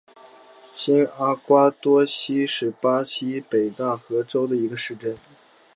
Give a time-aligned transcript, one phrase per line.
[0.75, 5.15] 新阿瓜多西是巴西北大河州的一个市镇。